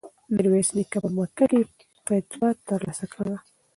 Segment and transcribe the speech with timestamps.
[0.33, 1.61] میرویس نیکه په مکه کې
[2.05, 3.39] فتوا ترلاسه کړې وه.